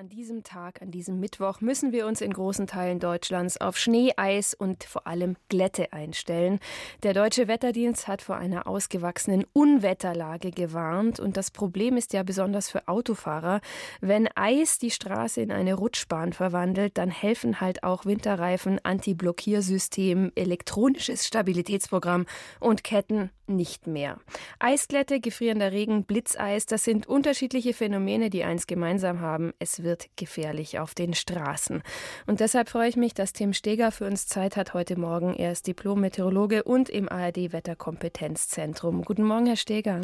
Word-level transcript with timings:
an 0.00 0.08
diesem 0.08 0.44
Tag, 0.44 0.80
an 0.80 0.90
diesem 0.90 1.20
Mittwoch, 1.20 1.60
müssen 1.60 1.92
wir 1.92 2.06
uns 2.06 2.22
in 2.22 2.32
großen 2.32 2.66
Teilen 2.66 3.00
Deutschlands 3.00 3.60
auf 3.60 3.76
Schnee, 3.76 4.14
Eis 4.16 4.54
und 4.54 4.84
vor 4.84 5.06
allem 5.06 5.36
Glätte 5.50 5.92
einstellen. 5.92 6.58
Der 7.02 7.12
Deutsche 7.12 7.48
Wetterdienst 7.48 8.08
hat 8.08 8.22
vor 8.22 8.36
einer 8.36 8.66
ausgewachsenen 8.66 9.44
Unwetterlage 9.52 10.52
gewarnt. 10.52 11.20
Und 11.20 11.36
das 11.36 11.50
Problem 11.50 11.98
ist 11.98 12.14
ja 12.14 12.22
besonders 12.22 12.70
für 12.70 12.88
Autofahrer. 12.88 13.60
Wenn 14.00 14.26
Eis 14.36 14.78
die 14.78 14.90
Straße 14.90 15.42
in 15.42 15.52
eine 15.52 15.74
Rutschbahn 15.74 16.32
verwandelt, 16.32 16.96
dann 16.96 17.10
helfen 17.10 17.60
halt 17.60 17.84
auch 17.84 18.06
Winterreifen, 18.06 18.80
Anti-Blockiersystem, 18.82 20.32
elektronisches 20.34 21.26
Stabilitätsprogramm 21.26 22.24
und 22.58 22.84
Ketten 22.84 23.28
nicht 23.50 23.86
mehr. 23.86 24.18
Eisglätte, 24.58 25.20
gefrierender 25.20 25.72
Regen, 25.72 26.04
Blitzeis, 26.04 26.66
das 26.66 26.84
sind 26.84 27.06
unterschiedliche 27.06 27.74
Phänomene, 27.74 28.30
die 28.30 28.44
eins 28.44 28.66
gemeinsam 28.66 29.20
haben. 29.20 29.52
Es 29.58 29.82
wird 29.82 30.08
gefährlich 30.16 30.78
auf 30.78 30.94
den 30.94 31.14
Straßen. 31.14 31.82
Und 32.26 32.40
deshalb 32.40 32.68
freue 32.68 32.88
ich 32.88 32.96
mich, 32.96 33.14
dass 33.14 33.32
Tim 33.32 33.52
Steger 33.52 33.92
für 33.92 34.06
uns 34.06 34.26
Zeit 34.26 34.56
hat 34.56 34.74
heute 34.74 34.98
Morgen. 34.98 35.34
Er 35.34 35.52
ist 35.52 35.66
Diplom-Meteorologe 35.66 36.62
und 36.62 36.88
im 36.88 37.08
ARD-Wetterkompetenzzentrum. 37.08 39.02
Guten 39.02 39.24
Morgen, 39.24 39.46
Herr 39.46 39.56
Steger. 39.56 40.00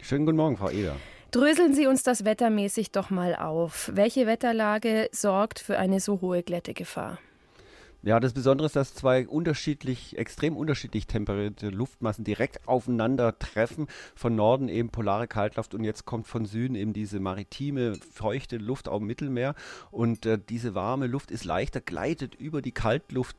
Schönen 0.00 0.26
guten 0.26 0.38
Morgen, 0.38 0.56
Frau 0.56 0.70
Eder. 0.70 0.96
Dröseln 1.30 1.74
Sie 1.74 1.86
uns 1.86 2.02
das 2.02 2.24
wettermäßig 2.24 2.90
doch 2.90 3.10
mal 3.10 3.36
auf. 3.36 3.90
Welche 3.94 4.26
Wetterlage 4.26 5.08
sorgt 5.12 5.60
für 5.60 5.78
eine 5.78 6.00
so 6.00 6.20
hohe 6.20 6.42
Glättegefahr? 6.42 7.18
Ja, 8.02 8.18
das 8.18 8.32
Besondere 8.32 8.64
ist, 8.64 8.76
dass 8.76 8.94
zwei 8.94 9.28
unterschiedlich, 9.28 10.16
extrem 10.16 10.56
unterschiedlich 10.56 11.06
temperierte 11.06 11.68
Luftmassen 11.68 12.24
direkt 12.24 12.66
aufeinander 12.66 13.38
treffen. 13.38 13.88
Von 14.14 14.34
Norden 14.34 14.70
eben 14.70 14.88
polare 14.88 15.28
Kaltluft 15.28 15.74
und 15.74 15.84
jetzt 15.84 16.06
kommt 16.06 16.26
von 16.26 16.46
Süden 16.46 16.76
eben 16.76 16.94
diese 16.94 17.20
maritime, 17.20 17.96
feuchte 17.96 18.56
Luft 18.56 18.86
dem 18.86 19.06
Mittelmeer. 19.06 19.54
Und 19.90 20.24
äh, 20.24 20.38
diese 20.38 20.74
warme 20.74 21.08
Luft 21.08 21.30
ist 21.30 21.44
leichter, 21.44 21.82
gleitet 21.82 22.34
über 22.34 22.62
die 22.62 22.72
Kaltluft 22.72 23.36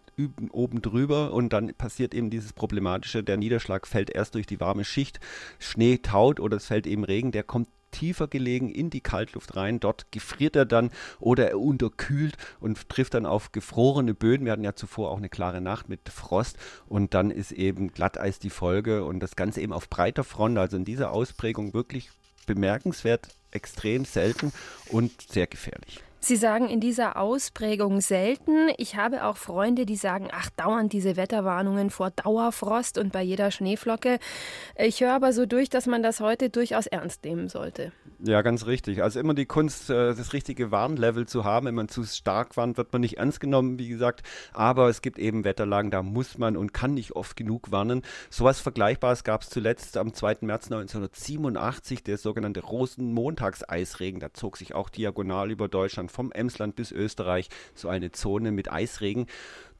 oben 0.52 0.82
drüber 0.84 1.34
und 1.34 1.54
dann 1.54 1.74
passiert 1.74 2.14
eben 2.14 2.30
dieses 2.30 2.54
Problematische, 2.54 3.24
der 3.24 3.38
Niederschlag 3.38 3.88
fällt 3.88 4.12
erst 4.12 4.36
durch 4.36 4.46
die 4.46 4.60
warme 4.60 4.84
Schicht, 4.84 5.20
Schnee 5.58 5.98
taut 5.98 6.40
oder 6.40 6.58
es 6.58 6.66
fällt 6.68 6.86
eben 6.86 7.04
Regen, 7.04 7.32
der 7.32 7.44
kommt 7.44 7.70
tiefer 7.92 8.28
gelegen 8.28 8.70
in 8.70 8.90
die 8.90 9.02
Kaltluft 9.02 9.56
rein. 9.56 9.80
Dort 9.80 10.12
gefriert 10.12 10.56
er 10.56 10.66
dann 10.66 10.90
oder 11.20 11.50
er 11.50 11.60
unterkühlt 11.60 12.38
und 12.60 12.90
trifft 12.90 13.14
dann 13.14 13.26
auf 13.26 13.52
gefrorene 13.52 14.14
Böden. 14.14 14.46
Wir 14.46 14.54
hatten 14.54 14.64
ja 14.64 14.76
zuvor 14.76 15.12
auch 15.12 15.18
eine 15.18 15.30
klare 15.30 15.62
Nacht 15.62 15.90
mit 15.90 16.10
Frost 16.10 16.58
und 16.88 17.14
dann 17.14 17.32
ist 17.32 17.52
eben 17.52 17.92
Glatteis 17.92 18.40
die 18.40 18.50
Folge 18.50 19.04
und 19.06 19.20
das 19.20 19.36
Ganze 19.36 19.62
eben 19.62 19.74
auf 19.74 19.90
breiter 19.90 20.24
Front. 20.24 20.58
Also 20.58 20.78
in 20.78 20.86
dieser 20.86 21.12
Ausprägung 21.12 21.74
wirklich 21.74 22.10
bemerkenswert, 22.46 23.28
extrem 23.52 24.06
selten 24.06 24.52
und 24.90 25.12
sehr 25.30 25.48
gefährlich. 25.48 26.02
Sie 26.24 26.36
sagen 26.36 26.70
in 26.70 26.80
dieser 26.80 27.18
Ausprägung 27.18 28.00
selten. 28.00 28.70
Ich 28.78 28.96
habe 28.96 29.24
auch 29.26 29.38
Freunde, 29.38 29.88
die 29.88 29.96
sagen, 29.96 30.28
ach, 30.32 30.52
dauernd 30.56 30.94
diese 30.94 31.18
Wetterwarnungen 31.18 31.90
vor 31.90 32.12
Dauerfrost 32.12 33.00
und 33.00 33.12
bei 33.12 33.24
jeder 33.24 33.50
Schneeflocke. 33.50 34.20
Ich 34.78 35.02
höre 35.02 35.14
aber 35.14 35.34
so 35.34 35.48
durch, 35.48 35.70
dass 35.70 35.88
man 35.88 36.04
das 36.04 36.20
heute 36.20 36.52
durchaus 36.52 36.86
ernst 36.86 37.26
nehmen 37.26 37.50
sollte. 37.50 37.92
Ja, 38.24 38.44
ganz 38.44 38.68
richtig. 38.68 39.02
Also 39.02 39.20
immer 39.20 39.34
die 39.34 39.48
Kunst, 39.48 39.90
äh, 39.90 40.14
das 40.14 40.34
richtige 40.34 40.70
Warnlevel 40.70 41.28
zu 41.28 41.44
haben. 41.44 41.66
Wenn 41.66 41.74
man 41.74 41.90
zu 41.90 42.04
stark 42.04 42.56
warnt, 42.56 42.78
wird 42.78 42.94
man 42.94 43.02
nicht 43.02 43.18
ernst 43.18 43.40
genommen, 43.40 43.80
wie 43.80 43.88
gesagt. 43.90 44.22
Aber 44.54 44.90
es 44.90 45.02
gibt 45.02 45.18
eben 45.18 45.44
Wetterlagen, 45.44 45.90
da 45.90 46.04
muss 46.04 46.38
man 46.38 46.56
und 46.56 46.72
kann 46.72 46.94
nicht 46.94 47.14
oft 47.14 47.36
genug 47.36 47.72
warnen. 47.72 48.04
So 48.30 48.44
etwas 48.44 48.60
Vergleichbares 48.60 49.24
gab 49.24 49.42
es 49.42 49.50
zuletzt 49.50 49.98
am 49.98 50.14
2. 50.14 50.38
März 50.42 50.66
1987, 50.66 52.04
der 52.04 52.20
sogenannte 52.20 52.62
Rosenmontagseisregen. 52.62 54.20
Da 54.20 54.32
zog 54.34 54.58
sich 54.58 54.76
auch 54.76 54.90
diagonal 54.90 55.50
über 55.50 55.68
Deutschland 55.68 56.12
vom 56.12 56.32
Emsland 56.32 56.76
bis 56.76 56.92
Österreich 56.92 57.50
so 57.74 57.90
eine 57.90 58.12
Zone 58.12 58.52
mit 58.52 58.72
Eisregen 58.72 59.26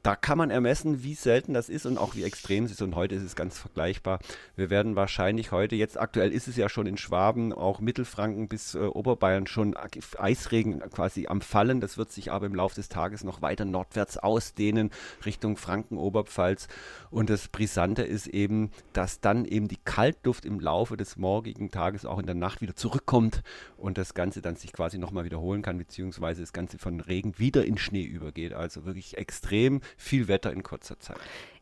da 0.04 0.16
kann 0.16 0.38
man 0.38 0.50
ermessen, 0.50 1.04
wie 1.04 1.14
selten 1.14 1.54
das 1.54 1.70
ist 1.70 1.86
und 1.86 1.98
auch 1.98 2.16
wie 2.16 2.24
extrem 2.24 2.66
es 2.66 2.72
ist. 2.72 2.82
Und 2.82 2.96
heute 2.96 3.16
ist 3.16 3.24
es 3.24 3.36
ganz 3.36 3.60
vergleichbar. 3.60 4.20
Wir 4.56 4.70
werden 4.70 4.96
wahrscheinlich 4.96 5.52
heute, 5.52 5.76
jetzt 5.76 6.00
aktuell 6.00 6.32
ist 6.32 6.48
es 6.48 6.56
ja 6.56 6.70
schon 6.70 6.88
in 6.88 6.98
Schwaben, 6.98 7.54
auch 7.54 7.80
Mittelfranken 7.80 8.48
bis 8.48 8.74
äh, 8.74 8.80
Oberbayern 8.80 9.46
schon 9.46 9.76
Eisregen 10.18 10.80
quasi 10.92 11.28
am 11.28 11.42
Fallen. 11.42 11.82
Das 11.82 11.98
wird 11.98 12.12
sich 12.12 12.32
aber 12.32 12.48
im 12.48 12.56
Laufe 12.56 12.76
des 12.76 12.90
Tages 12.90 13.24
noch 13.24 13.42
weiter 13.42 13.66
nordwärts 13.66 14.18
ausdehnen, 14.18 14.90
Richtung 15.26 15.56
Franken, 15.56 15.98
Oberpfalz. 15.98 16.68
Und 17.12 17.30
das 17.30 17.48
Brisante 17.48 18.02
ist 18.02 18.28
eben, 18.28 18.72
dass 18.94 19.20
dann 19.20 19.46
eben 19.46 19.68
die 19.68 19.80
Kaltluft 19.84 20.46
im 20.46 20.60
Laufe 20.60 20.98
des 20.98 21.16
morgigen 21.18 21.70
Tages 21.70 22.06
auch 22.06 22.18
in 22.18 22.26
der 22.26 22.36
Nacht 22.36 22.62
wieder 22.62 22.76
zurückkommt 22.76 23.44
und 23.78 23.98
das 23.98 24.16
Ganze 24.16 24.42
dann 24.42 24.56
sich 24.56 24.74
quasi 24.74 24.98
nochmal 24.98 25.26
wiederholen 25.26 25.62
kann, 25.62 25.78
beziehungsweise 25.78 26.42
das 26.42 26.54
Ganze 26.54 26.80
von 26.80 27.02
Regen 27.02 27.38
wieder 27.38 27.66
in 27.66 27.78
Schnee 27.78 28.04
übergeht. 28.04 28.54
Also 28.54 28.86
wirklich 28.86 29.18
extrem 29.18 29.82
viel 29.98 30.28
Wetter 30.28 30.52
in 30.52 30.64
kurzer 30.64 31.00
Zeit. 31.00 31.18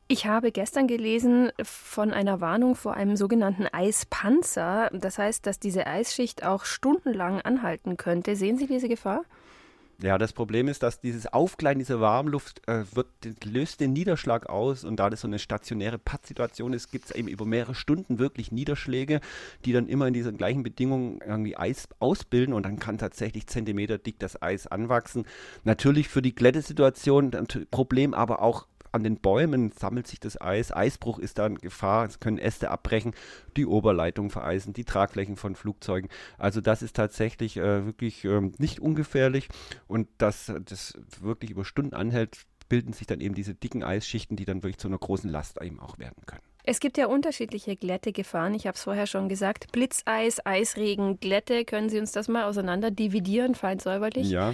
Ich 0.07 0.25
habe 0.25 0.51
gestern 0.51 0.87
gelesen 0.87 1.51
von 1.61 2.11
einer 2.11 2.41
Warnung 2.41 2.75
vor 2.75 2.95
einem 2.95 3.15
sogenannten 3.15 3.67
Eispanzer. 3.71 4.89
Das 4.91 5.19
heißt, 5.19 5.45
dass 5.45 5.59
diese 5.59 5.85
Eisschicht 5.85 6.43
auch 6.43 6.65
stundenlang 6.65 7.41
anhalten 7.41 7.95
könnte. 7.95 8.35
Sehen 8.35 8.57
Sie 8.57 8.65
diese 8.65 8.89
Gefahr? 8.89 9.23
Ja, 10.01 10.17
das 10.17 10.31
Problem 10.31 10.69
ist, 10.69 10.81
dass 10.81 11.01
dieses 11.01 11.27
Aufgleiten 11.27 11.79
dieser 11.79 11.99
Warmluft 11.99 12.65
äh, 12.69 12.85
wird, 12.93 13.07
löst 13.43 13.81
den 13.81 13.91
Niederschlag 13.91 14.47
aus 14.47 14.85
und 14.85 14.97
da 14.97 15.09
das 15.09 15.21
so 15.21 15.27
eine 15.27 15.39
stationäre 15.39 15.97
Pattsituation 15.97 16.71
ist, 16.71 16.89
gibt 16.89 17.05
es 17.05 17.11
eben 17.11 17.27
über 17.27 17.45
mehrere 17.45 17.75
Stunden 17.75 18.17
wirklich 18.17 18.53
Niederschläge, 18.53 19.19
die 19.65 19.73
dann 19.73 19.89
immer 19.89 20.07
in 20.07 20.13
diesen 20.13 20.37
gleichen 20.37 20.63
Bedingungen 20.63 21.19
irgendwie 21.19 21.57
Eis 21.57 21.89
ausbilden 21.99 22.53
und 22.53 22.63
dann 22.63 22.79
kann 22.79 22.97
tatsächlich 22.97 23.47
Zentimeter 23.47 23.97
dick 23.97 24.19
das 24.19 24.41
Eis 24.41 24.67
anwachsen. 24.67 25.25
Natürlich 25.65 26.07
für 26.07 26.21
die 26.21 26.33
Glättesituation 26.33 27.33
ein 27.33 27.47
Problem, 27.69 28.13
aber 28.13 28.41
auch 28.41 28.67
an 28.91 29.03
den 29.03 29.17
Bäumen 29.17 29.71
sammelt 29.71 30.07
sich 30.07 30.19
das 30.19 30.39
Eis. 30.39 30.71
Eisbruch 30.71 31.19
ist 31.19 31.37
da 31.37 31.47
in 31.47 31.55
Gefahr. 31.55 32.05
Es 32.05 32.19
können 32.19 32.37
Äste 32.37 32.71
abbrechen, 32.71 33.13
die 33.55 33.65
Oberleitung 33.65 34.29
vereisen, 34.29 34.73
die 34.73 34.85
Tragflächen 34.85 35.35
von 35.35 35.55
Flugzeugen. 35.55 36.09
Also 36.37 36.61
das 36.61 36.81
ist 36.81 36.95
tatsächlich 36.95 37.57
äh, 37.57 37.85
wirklich 37.85 38.25
äh, 38.25 38.41
nicht 38.57 38.79
ungefährlich 38.79 39.49
und 39.87 40.07
dass 40.17 40.51
das 40.65 40.93
wirklich 41.19 41.51
über 41.51 41.65
Stunden 41.65 41.93
anhält, 41.93 42.45
bilden 42.69 42.93
sich 42.93 43.07
dann 43.07 43.19
eben 43.19 43.33
diese 43.33 43.55
dicken 43.55 43.83
Eisschichten, 43.83 44.35
die 44.35 44.45
dann 44.45 44.63
wirklich 44.63 44.77
zu 44.77 44.87
einer 44.87 44.99
großen 44.99 45.29
Last 45.29 45.61
eben 45.61 45.79
auch 45.79 45.97
werden 45.97 46.23
können. 46.25 46.43
Es 46.63 46.79
gibt 46.79 46.97
ja 46.97 47.07
unterschiedliche 47.07 47.75
Glättegefahren. 47.75 48.53
Ich 48.53 48.67
habe 48.67 48.75
es 48.75 48.83
vorher 48.83 49.07
schon 49.07 49.27
gesagt. 49.27 49.71
Blitzeis, 49.71 50.45
Eisregen, 50.45 51.19
Glätte. 51.19 51.65
Können 51.65 51.89
Sie 51.89 51.99
uns 51.99 52.11
das 52.11 52.27
mal 52.27 52.43
auseinander 52.43 52.91
dividieren, 52.91 53.55
fein 53.55 53.79
säuberlich? 53.79 54.29
Ja. 54.29 54.53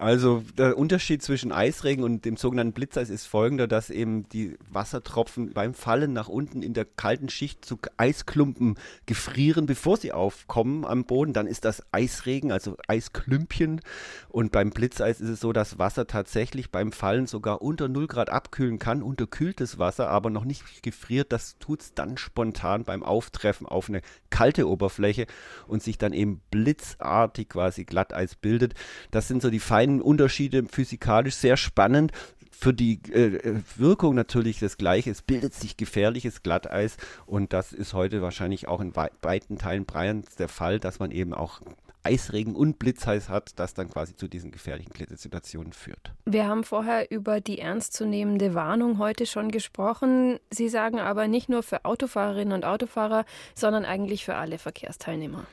Also 0.00 0.42
der 0.56 0.78
Unterschied 0.78 1.22
zwischen 1.22 1.52
Eisregen 1.52 2.04
und 2.04 2.24
dem 2.24 2.38
sogenannten 2.38 2.72
Blitzeis 2.72 3.10
ist 3.10 3.26
folgender, 3.26 3.68
dass 3.68 3.90
eben 3.90 4.26
die 4.30 4.56
Wassertropfen 4.70 5.52
beim 5.52 5.74
Fallen 5.74 6.14
nach 6.14 6.28
unten 6.28 6.62
in 6.62 6.72
der 6.72 6.86
kalten 6.86 7.28
Schicht 7.28 7.66
zu 7.66 7.78
Eisklumpen 7.98 8.78
gefrieren, 9.04 9.66
bevor 9.66 9.98
sie 9.98 10.12
aufkommen 10.12 10.86
am 10.86 11.04
Boden. 11.04 11.34
Dann 11.34 11.46
ist 11.46 11.66
das 11.66 11.82
Eisregen, 11.92 12.50
also 12.50 12.78
Eisklümpchen. 12.88 13.82
Und 14.30 14.52
beim 14.52 14.70
Blitzeis 14.70 15.20
ist 15.20 15.28
es 15.28 15.40
so, 15.40 15.52
dass 15.52 15.78
Wasser 15.78 16.06
tatsächlich 16.06 16.70
beim 16.70 16.92
Fallen 16.92 17.26
sogar 17.26 17.60
unter 17.60 17.88
0 17.88 18.06
Grad 18.06 18.30
abkühlen 18.30 18.78
kann, 18.78 19.02
unterkühltes 19.02 19.78
Wasser, 19.78 20.08
aber 20.08 20.30
noch 20.30 20.46
nicht 20.46 20.82
gefriert. 20.82 21.30
Das 21.30 21.58
tut 21.58 21.82
es 21.82 21.92
dann 21.92 22.16
spontan 22.16 22.84
beim 22.84 23.02
Auftreffen 23.02 23.66
auf 23.66 23.90
eine 23.90 24.00
kalte 24.30 24.66
Oberfläche 24.66 25.26
und 25.66 25.82
sich 25.82 25.98
dann 25.98 26.14
eben 26.14 26.40
blitzartig 26.50 27.50
quasi 27.50 27.84
Glatteis 27.84 28.34
bildet. 28.34 28.72
Das 29.10 29.28
sind 29.28 29.42
so 29.42 29.50
die 29.50 29.60
feinen 29.60 29.89
kleinen 29.90 30.00
Unterschiede 30.00 30.64
physikalisch 30.64 31.34
sehr 31.34 31.56
spannend. 31.56 32.12
Für 32.52 32.74
die 32.74 33.00
äh, 33.10 33.62
Wirkung 33.76 34.14
natürlich 34.14 34.58
das 34.58 34.76
Gleiche. 34.76 35.10
Es 35.10 35.22
bildet 35.22 35.54
sich 35.54 35.78
gefährliches 35.78 36.42
Glatteis 36.42 36.98
und 37.24 37.54
das 37.54 37.72
ist 37.72 37.94
heute 37.94 38.20
wahrscheinlich 38.20 38.68
auch 38.68 38.80
in 38.80 38.94
wei 38.94 39.10
weiten 39.22 39.56
Teilen 39.56 39.86
Bayerns 39.86 40.36
der 40.36 40.48
Fall, 40.48 40.78
dass 40.78 40.98
man 40.98 41.10
eben 41.10 41.32
auch 41.32 41.62
Eisregen 42.02 42.54
und 42.54 42.78
Blitzheiß 42.78 43.30
hat, 43.30 43.58
das 43.58 43.72
dann 43.72 43.88
quasi 43.90 44.14
zu 44.14 44.28
diesen 44.28 44.50
gefährlichen 44.50 44.92
Klettersituationen 44.92 45.72
führt. 45.72 46.12
Wir 46.26 46.46
haben 46.46 46.64
vorher 46.64 47.10
über 47.10 47.40
die 47.40 47.58
ernstzunehmende 47.58 48.54
Warnung 48.54 48.98
heute 48.98 49.24
schon 49.24 49.50
gesprochen. 49.50 50.38
Sie 50.50 50.68
sagen 50.68 50.98
aber 50.98 51.28
nicht 51.28 51.48
nur 51.48 51.62
für 51.62 51.86
Autofahrerinnen 51.86 52.52
und 52.52 52.64
Autofahrer, 52.64 53.24
sondern 53.54 53.86
eigentlich 53.86 54.24
für 54.24 54.34
alle 54.34 54.58
Verkehrsteilnehmer. 54.58 55.46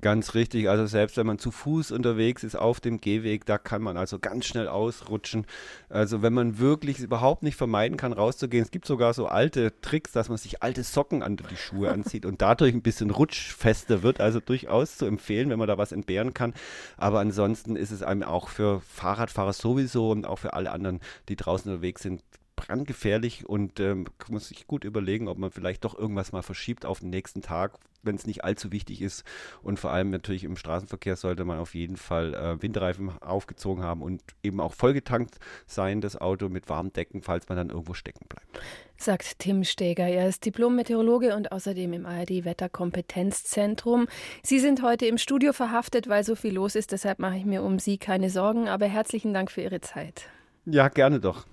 Ganz 0.00 0.34
richtig. 0.34 0.68
Also 0.68 0.86
selbst 0.86 1.16
wenn 1.16 1.26
man 1.26 1.38
zu 1.38 1.50
Fuß 1.50 1.90
unterwegs 1.90 2.44
ist 2.44 2.54
auf 2.54 2.80
dem 2.80 3.00
Gehweg, 3.00 3.44
da 3.44 3.58
kann 3.58 3.82
man 3.82 3.96
also 3.96 4.18
ganz 4.18 4.46
schnell 4.46 4.68
ausrutschen. 4.68 5.46
Also 5.88 6.22
wenn 6.22 6.32
man 6.32 6.58
wirklich 6.58 7.00
überhaupt 7.00 7.42
nicht 7.42 7.56
vermeiden 7.56 7.96
kann, 7.96 8.12
rauszugehen. 8.12 8.62
Es 8.62 8.70
gibt 8.70 8.86
sogar 8.86 9.14
so 9.14 9.26
alte 9.26 9.72
Tricks, 9.80 10.12
dass 10.12 10.28
man 10.28 10.38
sich 10.38 10.62
alte 10.62 10.84
Socken 10.84 11.22
unter 11.22 11.46
die 11.48 11.56
Schuhe 11.56 11.90
anzieht 11.90 12.24
und 12.24 12.40
dadurch 12.40 12.72
ein 12.72 12.82
bisschen 12.82 13.10
rutschfester 13.10 14.02
wird. 14.02 14.20
Also 14.20 14.40
durchaus 14.40 14.96
zu 14.96 15.06
empfehlen, 15.06 15.50
wenn 15.50 15.58
man 15.58 15.68
da 15.68 15.76
was 15.76 15.92
entbehren 15.92 16.34
kann. 16.34 16.54
Aber 16.96 17.20
ansonsten 17.20 17.74
ist 17.74 17.90
es 17.90 18.02
einem 18.02 18.22
auch 18.22 18.48
für 18.48 18.80
Fahrradfahrer 18.82 19.52
sowieso 19.52 20.10
und 20.10 20.26
auch 20.26 20.38
für 20.38 20.52
alle 20.52 20.70
anderen, 20.70 21.00
die 21.28 21.36
draußen 21.36 21.70
unterwegs 21.70 22.02
sind, 22.02 22.22
brandgefährlich 22.56 23.46
und 23.46 23.80
ähm, 23.80 24.06
muss 24.28 24.48
sich 24.48 24.66
gut 24.66 24.84
überlegen, 24.84 25.28
ob 25.28 25.38
man 25.38 25.50
vielleicht 25.50 25.84
doch 25.84 25.98
irgendwas 25.98 26.32
mal 26.32 26.42
verschiebt 26.42 26.84
auf 26.84 27.00
den 27.00 27.10
nächsten 27.10 27.42
Tag, 27.42 27.78
wenn 28.02 28.16
es 28.16 28.26
nicht 28.26 28.44
allzu 28.44 28.72
wichtig 28.72 29.00
ist. 29.02 29.24
Und 29.62 29.78
vor 29.78 29.92
allem 29.92 30.10
natürlich 30.10 30.42
im 30.44 30.56
Straßenverkehr 30.56 31.16
sollte 31.16 31.44
man 31.44 31.58
auf 31.58 31.74
jeden 31.74 31.96
Fall 31.96 32.34
äh, 32.34 32.62
Windreifen 32.62 33.10
aufgezogen 33.20 33.84
haben 33.84 34.02
und 34.02 34.22
eben 34.42 34.60
auch 34.60 34.74
vollgetankt 34.74 35.36
sein, 35.66 36.00
das 36.00 36.20
Auto 36.20 36.48
mit 36.48 36.68
warmen 36.68 36.92
Decken, 36.92 37.22
falls 37.22 37.48
man 37.48 37.56
dann 37.56 37.70
irgendwo 37.70 37.94
stecken 37.94 38.26
bleibt. 38.28 38.60
Sagt 38.96 39.38
Tim 39.38 39.62
Steger. 39.64 40.06
Er 40.06 40.28
ist 40.28 40.44
Diplom-Meteorologe 40.44 41.34
und 41.34 41.52
außerdem 41.52 41.94
im 41.94 42.04
ARD-Wetterkompetenzzentrum. 42.04 44.08
Sie 44.42 44.58
sind 44.58 44.82
heute 44.82 45.06
im 45.06 45.16
Studio 45.16 45.54
verhaftet, 45.54 46.08
weil 46.08 46.22
so 46.22 46.34
viel 46.34 46.52
los 46.52 46.74
ist. 46.74 46.92
Deshalb 46.92 47.18
mache 47.18 47.38
ich 47.38 47.46
mir 47.46 47.62
um 47.62 47.78
Sie 47.78 47.96
keine 47.96 48.28
Sorgen. 48.28 48.68
Aber 48.68 48.84
herzlichen 48.86 49.32
Dank 49.32 49.50
für 49.50 49.62
Ihre 49.62 49.80
Zeit. 49.80 50.24
Ja, 50.66 50.88
gerne 50.88 51.18
doch. 51.18 51.46